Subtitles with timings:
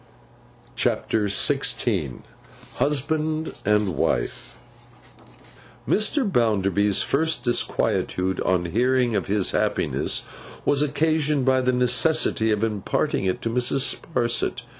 [0.75, 2.21] CHAPTER XVI
[2.77, 4.55] HUSBAND AND WIFE
[5.87, 6.31] MR.
[6.31, 10.25] BOUNDERBY'S first disquietude on hearing of his happiness,
[10.65, 13.95] was occasioned by the necessity of imparting it to Mrs.
[13.99, 14.63] Sparsit.